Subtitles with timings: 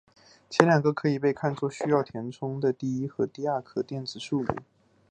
[0.49, 4.47] 前两个可以被看作是需要分别填充的第一和第二壳的电子数目。